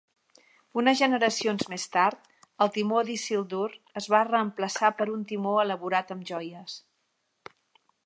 Unes 0.81 1.01
generacions 1.01 1.65
més 1.73 1.85
tard, 1.97 2.25
el 2.67 2.73
timó 2.79 3.03
d'Isildur 3.11 3.69
es 4.03 4.11
va 4.15 4.25
reemplaçar 4.33 4.93
per 5.03 5.11
un 5.19 5.29
timó 5.35 5.57
elaborat 5.69 6.15
amb 6.17 6.29
joies. 6.35 6.83